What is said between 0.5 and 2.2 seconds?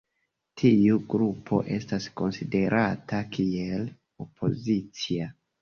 Tiu grupo estas